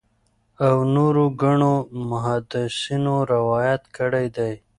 او 0.67 0.75
نورو 0.95 1.25
ګڼو 1.41 1.73
محدِّثينو 2.09 3.15
روايت 3.33 3.81
کړی 3.97 4.25
دی 4.35 4.53